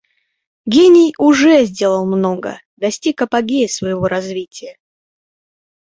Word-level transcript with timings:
Гений 0.65 1.13
уже 1.19 1.63
сделал 1.65 2.07
много, 2.07 2.59
достиг 2.75 3.21
апогея 3.21 3.67
своего 3.67 4.07
развития. 4.07 4.79